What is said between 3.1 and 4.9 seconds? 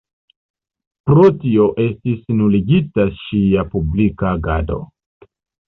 ŝia publika agado.